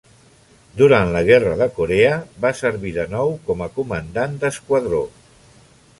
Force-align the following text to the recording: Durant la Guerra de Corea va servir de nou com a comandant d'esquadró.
Durant 0.79 1.09
la 1.15 1.21
Guerra 1.27 1.51
de 1.59 1.67
Corea 1.75 2.15
va 2.45 2.53
servir 2.61 2.95
de 2.97 3.07
nou 3.15 3.37
com 3.51 3.63
a 3.67 3.69
comandant 3.79 4.37
d'esquadró. 4.45 5.07